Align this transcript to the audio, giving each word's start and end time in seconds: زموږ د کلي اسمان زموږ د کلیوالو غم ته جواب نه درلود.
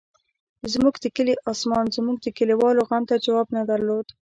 زموږ 0.73 0.95
د 1.03 1.05
کلي 1.15 1.35
اسمان 1.51 1.85
زموږ 1.97 2.17
د 2.21 2.27
کلیوالو 2.37 2.87
غم 2.89 3.03
ته 3.09 3.15
جواب 3.25 3.47
نه 3.57 3.63
درلود. 3.69 4.07